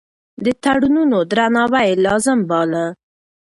د 0.43 0.45
تړونونو 0.63 1.17
درناوی 1.31 1.85
يې 1.89 2.01
لازم 2.05 2.39
باله. 2.49 2.85